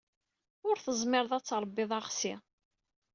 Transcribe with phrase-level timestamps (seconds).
[0.67, 2.33] Ur tezmireḍ ad tṛebbiḍ aɣsi.